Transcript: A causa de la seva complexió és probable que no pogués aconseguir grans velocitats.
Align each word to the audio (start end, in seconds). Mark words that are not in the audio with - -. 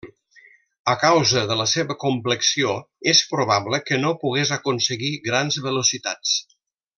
A 0.93 0.93
causa 1.01 1.43
de 1.51 1.57
la 1.59 1.67
seva 1.73 1.97
complexió 2.03 2.71
és 3.13 3.21
probable 3.35 3.81
que 3.91 4.01
no 4.05 4.15
pogués 4.25 4.55
aconseguir 4.59 5.13
grans 5.31 5.61
velocitats. 5.69 6.35